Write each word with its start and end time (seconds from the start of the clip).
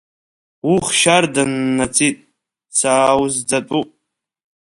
Уых 0.71 0.87
шьарда 0.99 1.43
ннаҵит, 1.51 2.17
сааузӡатәуп. 2.77 3.89